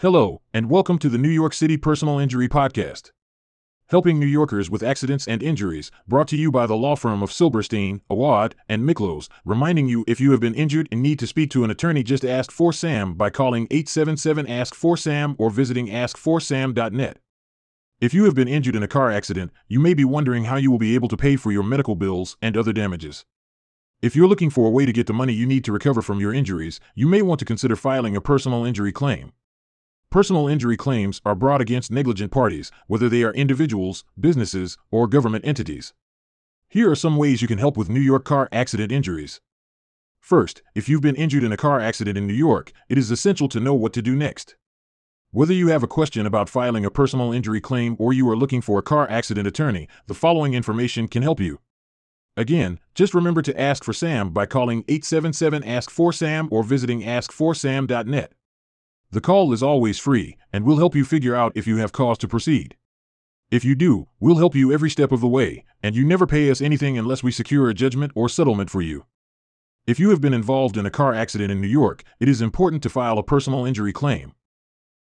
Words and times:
Hello, 0.00 0.40
and 0.54 0.70
welcome 0.70 0.98
to 0.98 1.10
the 1.10 1.18
New 1.18 1.28
York 1.28 1.52
City 1.52 1.76
Personal 1.76 2.18
Injury 2.18 2.48
Podcast. 2.48 3.10
Helping 3.90 4.18
New 4.18 4.24
Yorkers 4.24 4.70
with 4.70 4.82
accidents 4.82 5.28
and 5.28 5.42
injuries, 5.42 5.90
brought 6.08 6.26
to 6.28 6.38
you 6.38 6.50
by 6.50 6.64
the 6.64 6.74
law 6.74 6.96
firm 6.96 7.22
of 7.22 7.30
Silberstein, 7.30 8.00
Awad, 8.08 8.54
and 8.66 8.82
Miklos, 8.82 9.28
reminding 9.44 9.88
you 9.88 10.06
if 10.08 10.18
you 10.18 10.30
have 10.30 10.40
been 10.40 10.54
injured 10.54 10.88
and 10.90 11.02
need 11.02 11.18
to 11.18 11.26
speak 11.26 11.50
to 11.50 11.64
an 11.64 11.70
attorney, 11.70 12.02
just 12.02 12.24
ask 12.24 12.50
for 12.50 12.72
Sam 12.72 13.12
by 13.12 13.28
calling 13.28 13.66
877 13.70 14.46
Ask 14.46 14.74
for 14.74 14.96
Sam 14.96 15.36
or 15.38 15.50
visiting 15.50 15.88
askforsam.net. 15.88 17.18
If 18.00 18.14
you 18.14 18.24
have 18.24 18.34
been 18.34 18.48
injured 18.48 18.76
in 18.76 18.82
a 18.82 18.88
car 18.88 19.10
accident, 19.10 19.52
you 19.68 19.80
may 19.80 19.92
be 19.92 20.06
wondering 20.06 20.44
how 20.44 20.56
you 20.56 20.70
will 20.70 20.78
be 20.78 20.94
able 20.94 21.08
to 21.08 21.16
pay 21.18 21.36
for 21.36 21.52
your 21.52 21.62
medical 21.62 21.94
bills 21.94 22.38
and 22.40 22.56
other 22.56 22.72
damages. 22.72 23.26
If 24.00 24.16
you're 24.16 24.28
looking 24.28 24.48
for 24.48 24.66
a 24.66 24.70
way 24.70 24.86
to 24.86 24.94
get 24.94 25.08
the 25.08 25.12
money 25.12 25.34
you 25.34 25.44
need 25.44 25.64
to 25.64 25.72
recover 25.72 26.00
from 26.00 26.20
your 26.20 26.32
injuries, 26.32 26.80
you 26.94 27.06
may 27.06 27.20
want 27.20 27.38
to 27.40 27.44
consider 27.44 27.76
filing 27.76 28.16
a 28.16 28.22
personal 28.22 28.64
injury 28.64 28.92
claim. 28.92 29.32
Personal 30.10 30.48
injury 30.48 30.76
claims 30.76 31.20
are 31.24 31.36
brought 31.36 31.60
against 31.60 31.92
negligent 31.92 32.32
parties, 32.32 32.72
whether 32.88 33.08
they 33.08 33.22
are 33.22 33.32
individuals, 33.32 34.02
businesses, 34.18 34.76
or 34.90 35.06
government 35.06 35.46
entities. 35.46 35.94
Here 36.68 36.90
are 36.90 36.96
some 36.96 37.16
ways 37.16 37.42
you 37.42 37.46
can 37.46 37.58
help 37.58 37.76
with 37.76 37.88
New 37.88 38.00
York 38.00 38.24
car 38.24 38.48
accident 38.50 38.90
injuries. 38.90 39.40
First, 40.18 40.62
if 40.74 40.88
you've 40.88 41.00
been 41.00 41.14
injured 41.14 41.44
in 41.44 41.52
a 41.52 41.56
car 41.56 41.78
accident 41.78 42.18
in 42.18 42.26
New 42.26 42.34
York, 42.34 42.72
it 42.88 42.98
is 42.98 43.12
essential 43.12 43.48
to 43.50 43.60
know 43.60 43.72
what 43.72 43.92
to 43.92 44.02
do 44.02 44.16
next. 44.16 44.56
Whether 45.30 45.54
you 45.54 45.68
have 45.68 45.84
a 45.84 45.88
question 45.88 46.26
about 46.26 46.48
filing 46.48 46.84
a 46.84 46.90
personal 46.90 47.32
injury 47.32 47.60
claim 47.60 47.94
or 48.00 48.12
you 48.12 48.28
are 48.30 48.36
looking 48.36 48.60
for 48.60 48.80
a 48.80 48.82
car 48.82 49.08
accident 49.08 49.46
attorney, 49.46 49.86
the 50.08 50.14
following 50.14 50.54
information 50.54 51.06
can 51.06 51.22
help 51.22 51.38
you. 51.38 51.60
Again, 52.36 52.80
just 52.96 53.14
remember 53.14 53.42
to 53.42 53.60
ask 53.60 53.84
for 53.84 53.92
Sam 53.92 54.30
by 54.30 54.46
calling 54.46 54.84
877 54.88 55.62
Ask 55.62 55.88
for 55.88 56.12
Sam 56.12 56.48
or 56.50 56.64
visiting 56.64 57.02
askforsam.net. 57.02 58.32
The 59.12 59.20
call 59.20 59.52
is 59.52 59.60
always 59.60 59.98
free, 59.98 60.36
and 60.52 60.64
we'll 60.64 60.76
help 60.76 60.94
you 60.94 61.04
figure 61.04 61.34
out 61.34 61.52
if 61.56 61.66
you 61.66 61.78
have 61.78 61.90
cause 61.90 62.16
to 62.18 62.28
proceed. 62.28 62.76
If 63.50 63.64
you 63.64 63.74
do, 63.74 64.06
we'll 64.20 64.36
help 64.36 64.54
you 64.54 64.72
every 64.72 64.88
step 64.88 65.10
of 65.10 65.20
the 65.20 65.26
way, 65.26 65.64
and 65.82 65.96
you 65.96 66.04
never 66.04 66.28
pay 66.28 66.48
us 66.48 66.60
anything 66.60 66.96
unless 66.96 67.20
we 67.20 67.32
secure 67.32 67.68
a 67.68 67.74
judgment 67.74 68.12
or 68.14 68.28
settlement 68.28 68.70
for 68.70 68.80
you. 68.80 69.06
If 69.84 69.98
you 69.98 70.10
have 70.10 70.20
been 70.20 70.32
involved 70.32 70.76
in 70.76 70.86
a 70.86 70.90
car 70.90 71.12
accident 71.12 71.50
in 71.50 71.60
New 71.60 71.66
York, 71.66 72.04
it 72.20 72.28
is 72.28 72.40
important 72.40 72.84
to 72.84 72.88
file 72.88 73.18
a 73.18 73.24
personal 73.24 73.64
injury 73.64 73.92
claim. 73.92 74.32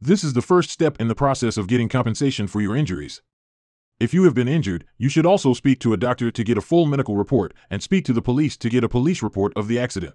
This 0.00 0.24
is 0.24 0.32
the 0.32 0.40
first 0.40 0.70
step 0.70 0.98
in 0.98 1.08
the 1.08 1.14
process 1.14 1.58
of 1.58 1.66
getting 1.66 1.90
compensation 1.90 2.46
for 2.46 2.62
your 2.62 2.74
injuries. 2.74 3.20
If 3.98 4.14
you 4.14 4.24
have 4.24 4.32
been 4.32 4.48
injured, 4.48 4.86
you 4.96 5.10
should 5.10 5.26
also 5.26 5.52
speak 5.52 5.78
to 5.80 5.92
a 5.92 5.98
doctor 5.98 6.30
to 6.30 6.44
get 6.44 6.56
a 6.56 6.62
full 6.62 6.86
medical 6.86 7.18
report 7.18 7.52
and 7.68 7.82
speak 7.82 8.06
to 8.06 8.14
the 8.14 8.22
police 8.22 8.56
to 8.56 8.70
get 8.70 8.82
a 8.82 8.88
police 8.88 9.22
report 9.22 9.52
of 9.56 9.68
the 9.68 9.78
accident. 9.78 10.14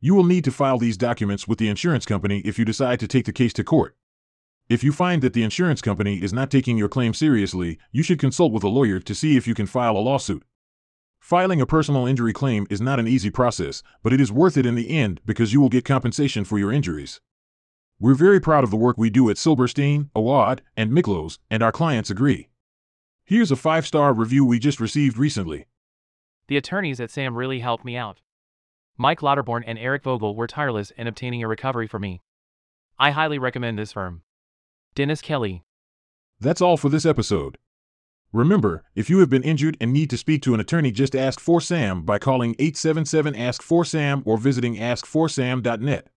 You 0.00 0.14
will 0.14 0.24
need 0.24 0.44
to 0.44 0.52
file 0.52 0.78
these 0.78 0.96
documents 0.96 1.48
with 1.48 1.58
the 1.58 1.68
insurance 1.68 2.06
company 2.06 2.38
if 2.44 2.56
you 2.56 2.64
decide 2.64 3.00
to 3.00 3.08
take 3.08 3.24
the 3.24 3.32
case 3.32 3.52
to 3.54 3.64
court. 3.64 3.96
If 4.68 4.84
you 4.84 4.92
find 4.92 5.22
that 5.22 5.32
the 5.32 5.42
insurance 5.42 5.80
company 5.80 6.22
is 6.22 6.32
not 6.32 6.50
taking 6.52 6.78
your 6.78 6.88
claim 6.88 7.14
seriously, 7.14 7.78
you 7.90 8.04
should 8.04 8.20
consult 8.20 8.52
with 8.52 8.62
a 8.62 8.68
lawyer 8.68 9.00
to 9.00 9.14
see 9.14 9.36
if 9.36 9.48
you 9.48 9.54
can 9.54 9.66
file 9.66 9.96
a 9.96 9.98
lawsuit. 9.98 10.44
Filing 11.18 11.60
a 11.60 11.66
personal 11.66 12.06
injury 12.06 12.32
claim 12.32 12.66
is 12.70 12.80
not 12.80 13.00
an 13.00 13.08
easy 13.08 13.30
process, 13.30 13.82
but 14.04 14.12
it 14.12 14.20
is 14.20 14.30
worth 14.30 14.56
it 14.56 14.66
in 14.66 14.76
the 14.76 14.90
end 14.90 15.20
because 15.26 15.52
you 15.52 15.60
will 15.60 15.68
get 15.68 15.84
compensation 15.84 16.44
for 16.44 16.58
your 16.58 16.70
injuries. 16.70 17.20
We're 17.98 18.14
very 18.14 18.40
proud 18.40 18.62
of 18.62 18.70
the 18.70 18.76
work 18.76 18.96
we 18.96 19.10
do 19.10 19.28
at 19.30 19.38
Silberstein, 19.38 20.10
Awad, 20.14 20.62
and 20.76 20.92
Miklos, 20.92 21.38
and 21.50 21.60
our 21.60 21.72
clients 21.72 22.10
agree. 22.10 22.50
Here's 23.24 23.50
a 23.50 23.56
five 23.56 23.84
star 23.84 24.12
review 24.12 24.44
we 24.44 24.60
just 24.60 24.78
received 24.78 25.18
recently. 25.18 25.66
The 26.46 26.56
attorneys 26.56 27.00
at 27.00 27.10
SAM 27.10 27.34
really 27.34 27.58
helped 27.58 27.84
me 27.84 27.96
out. 27.96 28.20
Mike 29.00 29.20
Lauterborn 29.20 29.62
and 29.64 29.78
Eric 29.78 30.02
Vogel 30.02 30.34
were 30.34 30.48
tireless 30.48 30.90
in 30.90 31.06
obtaining 31.06 31.40
a 31.44 31.48
recovery 31.48 31.86
for 31.86 32.00
me. 32.00 32.20
I 32.98 33.12
highly 33.12 33.38
recommend 33.38 33.78
this 33.78 33.92
firm. 33.92 34.22
Dennis 34.96 35.20
Kelly. 35.20 35.62
That's 36.40 36.60
all 36.60 36.76
for 36.76 36.88
this 36.88 37.06
episode. 37.06 37.58
Remember, 38.32 38.82
if 38.96 39.08
you 39.08 39.20
have 39.20 39.30
been 39.30 39.44
injured 39.44 39.76
and 39.80 39.92
need 39.92 40.10
to 40.10 40.18
speak 40.18 40.42
to 40.42 40.52
an 40.52 40.58
attorney, 40.58 40.90
just 40.90 41.14
ask 41.14 41.38
for 41.38 41.60
Sam 41.60 42.02
by 42.02 42.18
calling 42.18 42.56
877 42.58 43.36
Ask 43.36 43.62
for 43.62 43.84
Sam 43.84 44.22
or 44.26 44.36
visiting 44.36 44.74
askforsam.net. 44.74 46.08